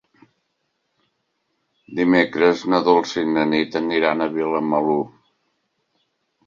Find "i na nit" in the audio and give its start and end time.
3.27-3.81